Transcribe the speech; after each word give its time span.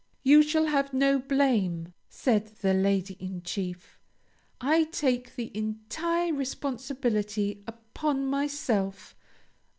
"You 0.23 0.41
shall 0.41 0.65
have 0.65 0.95
no 0.95 1.19
blame," 1.19 1.93
said 2.09 2.47
the 2.63 2.73
Lady 2.73 3.13
in 3.19 3.43
Chief. 3.43 3.99
"I 4.59 4.85
take 4.85 5.35
the 5.35 5.55
entire 5.55 6.33
responsibility 6.33 7.63
upon 7.67 8.25
myself. 8.25 9.15